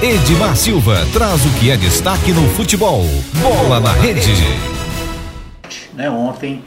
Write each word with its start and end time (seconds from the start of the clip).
Edmar 0.00 0.56
Silva 0.56 1.04
traz 1.12 1.44
o 1.44 1.50
que 1.58 1.72
é 1.72 1.76
destaque 1.76 2.30
no 2.30 2.48
futebol. 2.50 3.02
Bola 3.42 3.80
na 3.80 3.90
rede. 3.90 4.30
Né, 5.92 6.08
ontem 6.08 6.62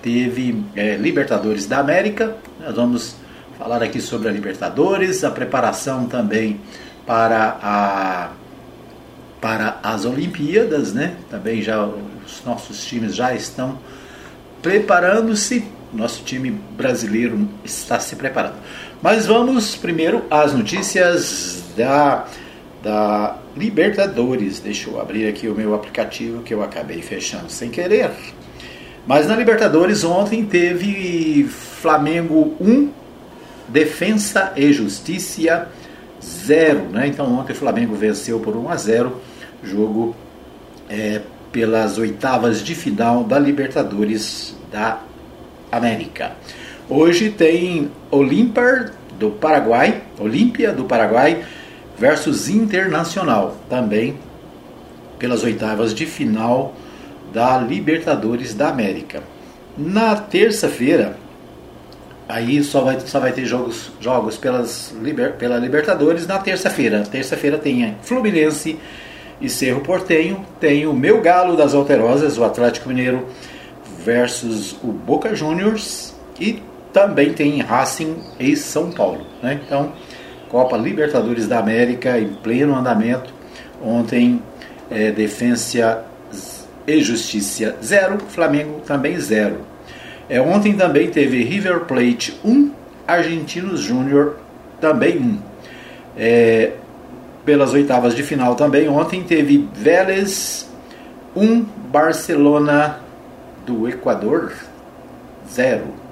teve 0.00 0.62
é, 0.76 0.94
Libertadores 0.94 1.66
da 1.66 1.78
América. 1.78 2.36
Nós 2.64 2.76
vamos 2.76 3.16
falar 3.58 3.82
aqui 3.82 4.00
sobre 4.00 4.28
a 4.28 4.32
Libertadores, 4.32 5.24
a 5.24 5.32
preparação 5.32 6.06
também 6.06 6.60
para 7.04 7.58
a 7.60 8.30
para 9.40 9.80
as 9.82 10.04
Olimpíadas, 10.04 10.92
né? 10.92 11.16
Também 11.28 11.62
já 11.62 11.84
os 11.84 12.44
nossos 12.44 12.84
times 12.84 13.16
já 13.16 13.34
estão 13.34 13.80
preparando-se. 14.62 15.64
Nosso 15.92 16.22
time 16.22 16.52
brasileiro 16.76 17.48
está 17.64 17.98
se 17.98 18.14
preparando. 18.14 18.56
Mas 19.02 19.26
vamos 19.26 19.74
primeiro 19.74 20.24
às 20.30 20.52
notícias 20.52 21.64
da 21.76 22.26
da 22.86 23.38
Libertadores. 23.56 24.60
Deixa 24.60 24.88
eu 24.88 25.00
abrir 25.00 25.26
aqui 25.26 25.48
o 25.48 25.54
meu 25.56 25.74
aplicativo 25.74 26.44
que 26.44 26.54
eu 26.54 26.62
acabei 26.62 27.02
fechando 27.02 27.50
sem 27.50 27.68
querer. 27.68 28.12
Mas 29.04 29.26
na 29.26 29.34
Libertadores 29.34 30.04
ontem 30.04 30.44
teve 30.44 31.48
Flamengo 31.48 32.54
1, 32.60 32.88
Defensa 33.66 34.52
e 34.54 34.72
Justiça 34.72 35.68
0. 36.22 36.90
Né? 36.92 37.08
Então 37.08 37.26
ontem 37.36 37.54
o 37.54 37.56
Flamengo 37.56 37.96
venceu 37.96 38.38
por 38.38 38.56
1 38.56 38.68
a 38.68 38.76
0, 38.76 39.20
jogo 39.64 40.14
é, 40.88 41.22
pelas 41.50 41.98
oitavas 41.98 42.62
de 42.62 42.76
final 42.76 43.24
da 43.24 43.36
Libertadores 43.36 44.54
da 44.70 45.00
América. 45.72 46.36
Hoje 46.88 47.30
tem 47.30 47.90
Olímpia 48.12 48.92
do 49.18 49.30
Paraguai, 49.30 50.02
Olímpia 50.20 50.72
do 50.72 50.84
Paraguai 50.84 51.44
versus 51.98 52.48
Internacional, 52.48 53.56
também 53.68 54.18
pelas 55.18 55.42
oitavas 55.42 55.94
de 55.94 56.06
final 56.06 56.74
da 57.32 57.58
Libertadores 57.58 58.54
da 58.54 58.68
América. 58.68 59.22
Na 59.76 60.16
terça-feira, 60.16 61.16
aí 62.28 62.62
só 62.62 62.80
vai, 62.82 63.00
só 63.00 63.20
vai 63.20 63.32
ter 63.32 63.44
jogos, 63.44 63.90
jogos 64.00 64.36
pelas, 64.36 64.94
pela 65.38 65.58
Libertadores 65.58 66.26
na 66.26 66.38
terça-feira. 66.38 67.02
Terça-feira 67.02 67.58
tem 67.58 67.96
Fluminense 68.02 68.78
e 69.40 69.48
Cerro 69.48 69.80
Portenho, 69.80 70.44
tem 70.60 70.86
o 70.86 70.92
meu 70.92 71.20
galo 71.20 71.56
das 71.56 71.74
Alterosas, 71.74 72.38
o 72.38 72.44
Atlético 72.44 72.88
Mineiro 72.88 73.26
versus 74.02 74.76
o 74.82 74.86
Boca 74.88 75.34
Juniors 75.34 76.14
e 76.40 76.62
também 76.92 77.34
tem 77.34 77.60
Racing 77.60 78.16
e 78.40 78.56
São 78.56 78.90
Paulo. 78.90 79.26
Né? 79.42 79.60
Então, 79.66 79.92
Copa 80.56 80.78
Libertadores 80.78 81.46
da 81.46 81.58
América 81.58 82.18
em 82.18 82.28
pleno 82.28 82.74
andamento. 82.74 83.30
Ontem, 83.84 84.40
é, 84.90 85.10
Defensa 85.12 86.02
e 86.86 86.98
Justiça 87.02 87.76
0, 87.84 88.16
Flamengo 88.28 88.80
também 88.80 89.18
0. 89.18 89.58
É, 90.30 90.40
ontem 90.40 90.72
também 90.72 91.10
teve 91.10 91.44
River 91.44 91.80
Plate 91.80 92.40
1, 92.42 92.50
um, 92.50 92.70
Argentinos 93.06 93.80
Júnior 93.80 94.38
também 94.80 95.18
1. 95.18 95.20
Um. 95.20 95.38
É, 96.16 96.72
pelas 97.44 97.74
oitavas 97.74 98.14
de 98.14 98.22
final 98.22 98.54
também, 98.54 98.88
ontem 98.88 99.22
teve 99.22 99.68
Vélez 99.74 100.66
1, 101.36 101.44
um, 101.44 101.66
Barcelona 101.92 103.00
do 103.66 103.86
Equador 103.86 104.54
0. 105.52 106.05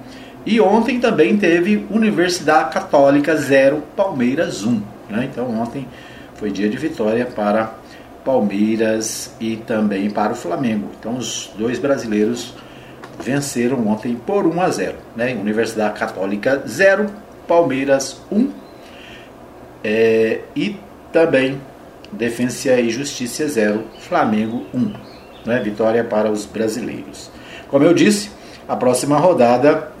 E 0.45 0.61
ontem 0.61 0.99
também 0.99 1.37
teve 1.37 1.87
Universidade 1.89 2.71
Católica 2.71 3.35
0, 3.35 3.81
Palmeiras 3.95 4.63
1. 4.63 4.81
Né? 5.09 5.29
Então 5.31 5.49
ontem 5.59 5.87
foi 6.35 6.51
dia 6.51 6.69
de 6.69 6.77
vitória 6.77 7.25
para 7.25 7.73
Palmeiras 8.23 9.33
e 9.39 9.55
também 9.55 10.09
para 10.11 10.33
o 10.33 10.35
Flamengo. 10.35 10.89
Então 10.99 11.17
os 11.17 11.51
dois 11.57 11.79
brasileiros 11.79 12.53
venceram 13.19 13.87
ontem 13.87 14.15
por 14.15 14.45
1 14.45 14.61
a 14.61 14.69
0. 14.69 14.95
Né? 15.15 15.33
Universidade 15.33 15.97
Católica 15.97 16.61
0, 16.67 17.07
Palmeiras 17.47 18.21
1. 18.31 18.49
É, 19.83 20.41
e 20.55 20.77
também 21.11 21.59
Defensa 22.11 22.79
e 22.79 22.89
Justiça 22.89 23.47
0, 23.47 23.83
Flamengo 23.99 24.65
1. 24.73 24.93
Né? 25.45 25.59
Vitória 25.59 26.03
para 26.03 26.29
os 26.29 26.45
brasileiros. 26.45 27.31
Como 27.67 27.83
eu 27.83 27.95
disse, 27.95 28.29
a 28.67 28.75
próxima 28.75 29.17
rodada 29.17 29.94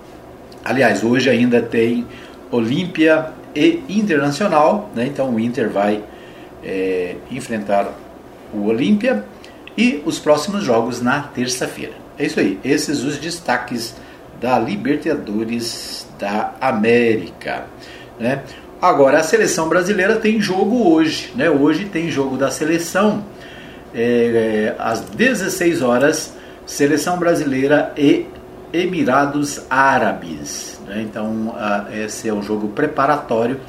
Aliás, 0.65 1.03
hoje 1.03 1.29
ainda 1.29 1.61
tem 1.61 2.07
Olímpia 2.49 3.27
e 3.55 3.83
Internacional, 3.87 4.89
né? 4.95 5.05
então 5.05 5.29
o 5.29 5.39
Inter 5.39 5.69
vai 5.69 6.03
é, 6.63 7.15
enfrentar 7.29 7.93
o 8.51 8.65
Olímpia 8.65 9.23
e 9.77 10.01
os 10.05 10.17
próximos 10.17 10.63
jogos 10.63 11.01
na 11.01 11.21
terça-feira. 11.21 11.93
É 12.17 12.25
isso 12.25 12.39
aí, 12.39 12.59
esses 12.63 13.03
os 13.03 13.17
destaques 13.17 13.93
da 14.41 14.57
Libertadores 14.57 16.07
da 16.17 16.55
América. 16.59 17.65
Né? 18.19 18.41
Agora, 18.81 19.19
a 19.19 19.23
seleção 19.23 19.69
brasileira 19.69 20.15
tem 20.15 20.41
jogo 20.41 20.89
hoje. 20.89 21.31
Né? 21.35 21.47
Hoje 21.47 21.85
tem 21.85 22.09
jogo 22.09 22.37
da 22.37 22.49
seleção 22.49 23.23
é, 23.93 24.73
é 24.73 24.75
às 24.79 25.01
16 25.01 25.83
horas, 25.83 26.33
seleção 26.65 27.19
brasileira 27.19 27.93
e 27.95 28.25
Emirados 28.81 29.61
Árabes. 29.69 30.79
Né? 30.87 31.01
Então, 31.01 31.55
esse 31.91 32.27
é 32.27 32.33
um 32.33 32.41
jogo 32.41 32.69
preparatório 32.69 33.59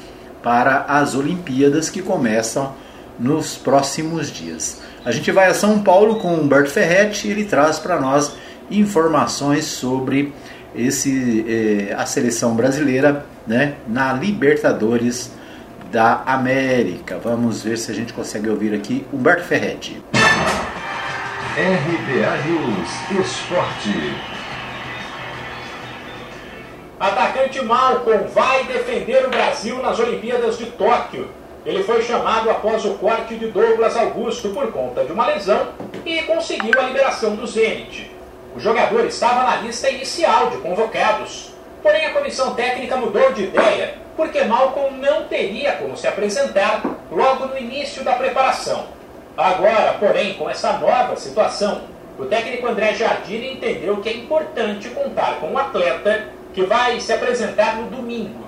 para 0.43 0.85
as 0.87 1.15
Olimpíadas 1.15 1.89
que 1.89 2.01
começam 2.01 2.73
nos 3.19 3.57
próximos 3.57 4.31
dias. 4.31 4.81
A 5.03 5.11
gente 5.11 5.31
vai 5.31 5.47
a 5.47 5.53
São 5.53 5.81
Paulo 5.81 6.19
com 6.19 6.33
Humberto 6.35 6.69
Ferretti 6.69 7.27
e 7.27 7.31
ele 7.31 7.45
traz 7.45 7.79
para 7.79 7.99
nós 7.99 8.33
informações 8.69 9.65
sobre 9.65 10.33
esse, 10.75 11.45
eh, 11.47 11.93
a 11.95 12.05
seleção 12.05 12.55
brasileira 12.55 13.25
né, 13.47 13.75
na 13.87 14.13
Libertadores 14.13 15.31
da 15.91 16.21
América. 16.25 17.17
Vamos 17.23 17.63
ver 17.63 17.77
se 17.77 17.89
a 17.91 17.95
gente 17.95 18.13
consegue 18.13 18.49
ouvir 18.49 18.73
aqui 18.73 19.05
Humberto 19.11 19.43
Ferretti. 19.43 20.01
RBA 21.57 22.37
News 22.45 23.25
Esporte. 23.25 24.36
Atacante 27.57 27.61
Malcolm 27.61 28.27
vai 28.27 28.63
defender 28.65 29.25
o 29.25 29.29
Brasil 29.29 29.81
nas 29.81 29.99
Olimpíadas 29.99 30.57
de 30.57 30.67
Tóquio. 30.67 31.29
Ele 31.65 31.83
foi 31.83 32.01
chamado 32.03 32.49
após 32.49 32.85
o 32.85 32.93
corte 32.95 33.35
de 33.35 33.47
Douglas 33.47 33.97
Augusto 33.97 34.49
por 34.49 34.71
conta 34.71 35.03
de 35.03 35.11
uma 35.11 35.25
lesão 35.25 35.69
e 36.05 36.21
conseguiu 36.23 36.73
a 36.77 36.83
liberação 36.83 37.35
do 37.35 37.47
Zenit. 37.47 38.11
O 38.55 38.59
jogador 38.59 39.05
estava 39.05 39.43
na 39.43 39.57
lista 39.57 39.89
inicial 39.89 40.49
de 40.49 40.57
convocados, 40.57 41.51
porém 41.81 42.05
a 42.05 42.13
comissão 42.13 42.53
técnica 42.53 42.95
mudou 42.95 43.31
de 43.33 43.43
ideia 43.43 43.95
porque 44.15 44.43
Malcolm 44.43 44.97
não 44.97 45.25
teria 45.25 45.73
como 45.73 45.95
se 45.95 46.07
apresentar 46.07 46.81
logo 47.11 47.47
no 47.47 47.57
início 47.57 48.03
da 48.03 48.13
preparação. 48.13 48.85
Agora, 49.35 49.95
porém, 49.99 50.33
com 50.33 50.49
essa 50.49 50.73
nova 50.73 51.15
situação, 51.15 51.81
o 52.17 52.25
técnico 52.25 52.65
André 52.65 52.95
Jardine 52.95 53.53
entendeu 53.53 53.97
que 53.97 54.09
é 54.09 54.13
importante 54.13 54.89
contar 54.89 55.39
com 55.39 55.51
o 55.51 55.57
atleta 55.57 56.36
que 56.57 56.63
vai 56.63 56.99
se 56.99 57.13
apresentar 57.13 57.75
no 57.75 57.87
domingo. 57.87 58.47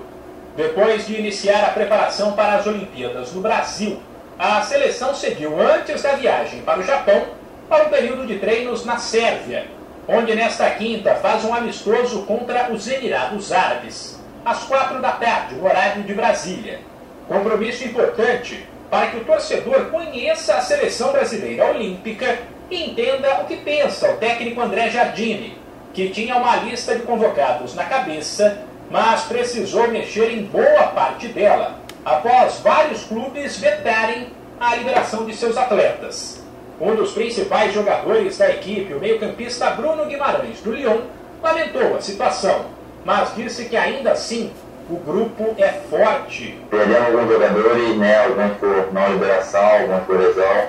Depois 0.58 1.06
de 1.06 1.14
iniciar 1.14 1.64
a 1.64 1.74
preparação 1.74 2.31
para 2.31 2.53
as 2.53 2.66
Olimpíadas 2.66 3.31
no 3.34 3.40
Brasil, 3.40 4.02
a 4.40 4.64
seleção 4.64 5.14
seguiu 5.14 5.62
antes 5.62 6.02
da 6.02 6.14
viagem 6.14 6.62
para 6.62 6.80
o 6.80 6.84
Japão 6.84 7.28
para 7.70 7.86
um 7.86 7.90
período 7.90 8.25
de 8.25 8.40
treinos 8.40 8.84
na 8.84 8.97
Sérvia, 8.97 9.68
onde 10.08 10.34
nesta 10.34 10.68
quinta 10.72 11.18
faz 11.18 11.46
um 11.46 11.53
amistoso 11.53 12.24
contra 12.24 12.72
os 12.72 12.88
Emirados 12.88 13.52
Árabes, 13.52 14.20
às 14.44 14.64
quatro 14.64 15.00
da 15.00 15.12
tarde, 15.12 15.53
no 15.53 15.66
horário 15.66 16.02
de 16.02 16.14
Brasília. 16.16 16.80
Compromisso 17.28 17.86
importante 17.86 18.68
para 18.90 19.12
que 19.12 19.18
o 19.18 19.24
torcedor 19.24 19.91
conheça 19.91 20.55
a 20.55 20.62
seleção 20.62 21.12
brasileira 21.12 21.70
olímpica 21.70 22.40
e 22.72 22.85
entenda 22.85 23.41
o 23.41 23.46
que 23.46 23.58
pensa 23.58 24.09
o 24.09 24.17
técnico 24.17 24.59
André 24.59 24.90
Jardine, 24.90 25.59
que 25.94 26.09
tinha 26.09 26.36
uma 26.38 26.58
lista 26.58 26.96
de 26.96 27.02
convocados 27.02 27.76
na 27.76 27.84
cabeça, 27.84 28.59
mas 28.90 29.24
precisou 29.24 29.88
mexer 29.88 30.32
em 30.32 30.44
boa 30.44 30.84
parte 30.88 31.28
dela, 31.28 31.76
após 32.06 32.59
vários 32.59 33.03
clubes 33.03 33.58
vetarem 33.58 34.28
a 34.59 34.76
liberação 34.76 35.26
de 35.26 35.36
seus 35.36 35.58
atletas. 35.58 36.44
Um 36.80 36.96
dos 36.96 37.12
principais 37.12 37.74
jogadores 37.74 38.38
da 38.38 38.50
equipe, 38.50 38.94
o 38.94 39.00
meio-campista 39.00 39.70
Bruno 39.72 40.06
Guimarães, 40.06 40.62
do 40.62 40.72
Lyon, 40.72 41.02
lamentou 41.44 41.96
a 41.96 42.02
situação, 42.02 42.66
mas 43.03 43.36
disse 43.36 43.66
que 43.66 43.76
ainda 43.76 44.12
assim 44.12 44.52
o 44.90 44.96
grupo 44.96 45.56
é 45.58 45.74
forte. 45.90 46.58
Perdemos 46.70 47.08
alguns 47.08 47.32
jogadores, 47.32 47.97
né, 47.97 48.26
alguns 48.26 48.58
por 48.58 48.94
não 48.94 49.12
liberação, 49.14 49.82
alguns 49.82 50.03
por 50.06 50.20
lesão, 50.20 50.68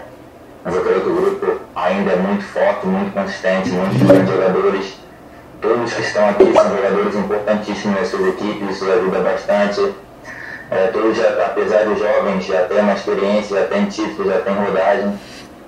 mas 0.65 0.75
eu 0.75 0.83
creio 0.83 1.01
que 1.01 1.09
o 1.09 1.15
grupo 1.15 1.61
ainda 1.75 2.13
é 2.13 2.17
muito 2.17 2.45
forte, 2.45 2.87
muito 2.87 3.15
consistente, 3.15 3.71
muitos 3.71 4.03
grandes 4.03 4.31
jogadores 4.31 5.00
Todos 5.61 5.93
que 5.93 6.01
estão 6.01 6.29
aqui 6.29 6.53
são 6.55 6.77
jogadores 6.77 7.15
importantíssimos 7.15 8.01
nas 8.01 8.09
suas 8.09 8.29
equipes, 8.29 8.71
isso 8.71 8.91
ajuda 8.91 9.19
bastante. 9.21 9.93
É, 10.71 10.87
todos, 10.87 11.17
já, 11.17 11.29
apesar 11.47 11.85
de 11.85 11.99
jovens, 11.99 12.47
já 12.47 12.63
têm 12.63 12.79
uma 12.79 12.95
experiência, 12.95 13.61
já 13.61 13.67
têm 13.67 13.85
título, 13.87 14.31
já 14.31 14.39
têm 14.39 14.55
rodagem. 14.55 15.19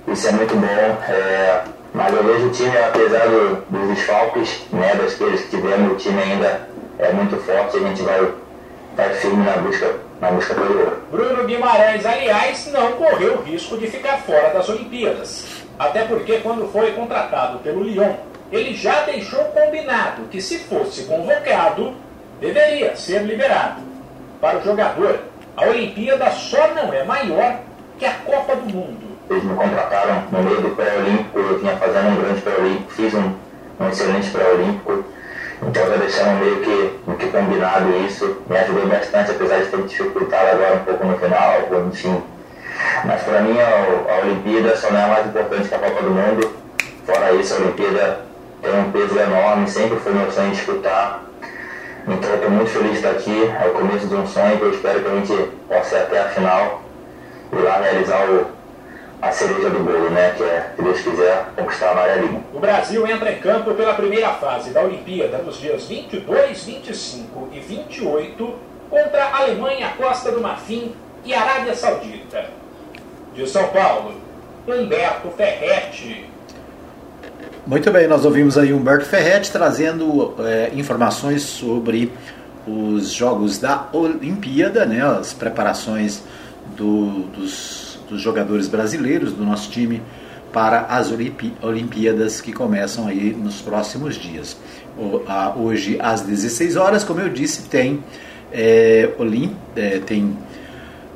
Isso 0.09 0.29
é 0.29 0.33
muito 0.33 0.57
bom. 0.57 0.67
É, 0.67 1.65
mas 1.93 2.15
eu 2.15 2.25
vejo 2.25 2.47
o 2.47 2.51
time, 2.51 2.77
apesar 2.79 3.27
do, 3.29 3.63
dos 3.69 3.89
desfalques, 3.89 4.65
né, 4.73 4.95
das 4.95 5.15
coisas 5.15 5.43
que 5.43 5.57
tivemos, 5.57 5.93
o 5.93 5.97
time 5.97 6.23
ainda 6.23 6.69
é 6.99 7.13
muito 7.13 7.37
forte. 7.39 7.77
A 7.77 7.81
gente 7.81 8.03
vai, 8.03 8.29
vai 8.97 9.11
firme 9.11 9.45
na 9.45 9.59
busca, 9.59 9.95
na 10.21 10.31
busca 10.31 10.55
pelo 10.55 10.79
ouro. 10.79 11.03
Bruno 11.11 11.45
Guimarães, 11.45 12.07
aliás, 12.07 12.71
não 12.73 12.93
correu 12.93 13.35
o 13.35 13.43
risco 13.43 13.77
de 13.77 13.89
ficar 13.89 14.19
fora 14.19 14.55
das 14.55 14.69
Olimpíadas. 14.71 15.45
Até 15.79 16.05
porque, 16.05 16.39
quando 16.39 16.71
foi 16.73 16.93
contratado 16.93 17.59
pelo 17.59 17.83
Lyon, 17.83 18.15
ele 18.53 18.75
já 18.75 19.03
deixou 19.05 19.43
combinado 19.47 20.25
que, 20.31 20.41
se 20.41 20.59
fosse 20.59 21.05
convocado, 21.05 21.95
deveria 22.39 22.95
ser 22.95 23.23
liberado 23.23 23.81
para 24.41 24.59
o 24.59 24.63
jogador. 24.63 25.21
A 25.57 25.65
Olimpíada 25.65 26.31
só 26.31 26.69
não 26.69 26.93
é 26.93 27.03
maior 27.03 27.61
que 27.99 28.05
a 28.05 28.13
Copa 28.13 28.57
do 28.57 28.65
Mundo. 28.65 29.13
Eles 29.31 29.45
me 29.45 29.55
contrataram 29.55 30.25
no 30.31 30.43
meio 30.43 30.61
do 30.61 30.77
pré-olímpico, 30.77 31.39
eu 31.39 31.59
vinha 31.61 31.77
fazendo 31.77 32.09
um 32.09 32.23
grande 32.23 32.41
pré-olímpico, 32.43 32.93
fiz 32.93 33.15
um, 33.15 33.33
um 33.81 33.89
excelente 33.89 34.31
pré-olímpico. 34.31 35.05
Então 35.63 35.89
já 35.89 35.97
deixaram 35.97 36.35
meio 36.35 36.57
que, 36.61 37.01
meio 37.07 37.19
que 37.19 37.29
combinado 37.29 37.97
isso. 38.05 38.43
Me 38.51 38.59
ajudou 38.59 38.87
bastante, 38.87 39.31
apesar 39.31 39.61
de 39.61 39.67
ter 39.67 39.83
dificultado 39.83 40.51
agora 40.51 40.75
um 40.75 40.85
pouco 40.85 41.07
no 41.07 41.19
final, 41.19 41.87
enfim. 41.89 42.23
Mas 43.05 43.23
para 43.23 43.41
mim 43.41 43.57
a, 43.61 44.13
a 44.13 44.19
Olimpíada 44.27 44.77
só 44.77 44.91
não 44.91 45.01
é 45.01 45.07
mais 45.07 45.27
importante 45.27 45.69
que 45.69 45.75
a 45.75 45.79
Copa 45.79 46.03
do 46.03 46.11
Mundo. 46.11 46.53
Fora 47.07 47.33
isso, 47.33 47.55
a 47.55 47.57
Olimpíada 47.59 48.32
tem 48.63 48.79
um 48.79 48.93
peso 48.93 49.19
enorme, 49.19 49.69
sempre 49.69 49.99
foi 49.99 50.15
meu 50.15 50.31
sonho 50.31 50.53
disputar. 50.53 51.25
Então 52.07 52.35
estou 52.35 52.51
muito 52.51 52.71
feliz 52.71 52.93
de 52.93 52.97
estar 52.97 53.11
aqui. 53.11 53.53
É 53.63 53.69
o 53.69 53.73
começo 53.73 54.07
de 54.07 54.15
um 54.15 54.27
sonho 54.27 54.57
que 54.57 54.63
eu 54.63 54.71
espero 54.71 55.01
que 55.01 55.09
a 55.09 55.15
gente 55.17 55.51
possa 55.69 55.97
ir 55.97 56.03
até 56.03 56.21
a 56.21 56.29
final 56.29 56.83
e 57.53 57.57
lá 57.57 57.81
realizar 57.81 58.29
o, 58.29 58.47
a 59.21 59.31
cereja 59.31 59.69
do 59.69 59.81
bolo, 59.81 60.11
né? 60.11 60.35
Que 60.37 60.45
é, 60.45 60.73
se 60.77 60.83
Deus 60.83 61.01
quiser, 61.01 61.47
conquistar 61.57 61.89
a 61.89 61.93
amarelinha. 61.93 62.41
O 62.55 62.61
Brasil 62.61 63.07
entra 63.07 63.33
em 63.33 63.41
campo 63.41 63.75
pela 63.75 63.95
primeira 63.95 64.31
fase 64.31 64.71
da 64.71 64.83
Olimpíada 64.83 65.39
nos 65.39 65.59
dias 65.59 65.87
22, 65.87 66.65
25 66.65 67.49
e 67.53 67.61
28 67.61 68.55
contra 68.89 69.25
a 69.25 69.39
Alemanha, 69.43 69.93
Costa 69.97 70.31
do 70.31 70.41
Marfim 70.41 70.95
e 71.25 71.35
Arábia 71.35 71.75
Saudita. 71.75 72.47
De 73.35 73.49
São 73.49 73.69
Paulo, 73.69 74.15
Humberto 74.69 75.31
Ferretti. 75.31 76.31
Muito 77.67 77.91
bem, 77.93 78.09
nós 78.09 78.25
ouvimos 78.25 78.59
aí 78.59 78.73
Humberto 78.73 79.05
Ferretti 79.05 79.53
trazendo 79.53 80.35
é, 80.41 80.73
informações 80.75 81.43
sobre 81.43 82.13
os 82.67 83.13
jogos 83.13 83.59
da 83.59 83.89
Olimpíada, 83.93 84.85
né, 84.85 85.03
as 85.03 85.33
preparações 85.33 86.23
do, 86.77 87.23
dos, 87.37 88.01
dos, 88.09 88.21
jogadores 88.21 88.69
brasileiros 88.69 89.33
do 89.33 89.45
nosso 89.45 89.71
time 89.71 90.03
para 90.53 90.83
as 90.83 91.13
Olimpíadas 91.63 92.41
que 92.41 92.53
começam 92.53 93.07
aí 93.07 93.33
nos 93.33 93.61
próximos 93.61 94.17
dias. 94.17 94.57
Hoje 95.57 95.99
às 96.01 96.21
16 96.21 96.77
horas, 96.77 97.05
como 97.05 97.21
eu 97.21 97.29
disse, 97.29 97.69
tem, 97.69 98.05
é, 98.53 99.11
Olim, 99.19 99.57
é, 99.75 99.99
tem 99.99 100.37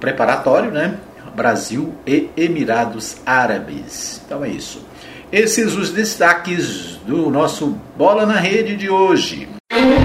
preparatório, 0.01 0.71
né? 0.71 0.97
Brasil 1.35 1.95
e 2.07 2.31
Emirados 2.35 3.17
Árabes. 3.27 4.23
Então 4.25 4.43
é 4.43 4.49
isso. 4.49 4.81
Esses 5.33 5.75
os 5.75 5.91
destaques 5.91 7.01
do 7.05 7.29
nosso 7.31 7.77
Bola 7.99 8.25
na 8.25 8.39
Rede 8.39 8.77
de 8.77 8.89
hoje. 8.89 9.49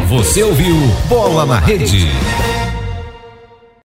Você 0.08 0.42
ouviu 0.42 0.76
Bola 1.08 1.46
na 1.46 1.60
Rede. 1.60 2.08